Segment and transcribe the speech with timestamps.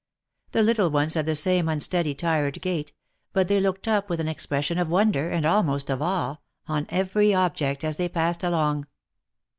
[0.53, 2.91] The little ones had the same unsteady tired gait,
[3.33, 7.35] but they looked up with an expression of wonder, and almost of awe, on every
[7.35, 8.87] object as they passed along."